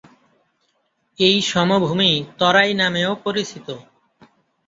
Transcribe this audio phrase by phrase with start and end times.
[1.19, 3.67] এই সমভূমি তরাই নামেও পরিচিত।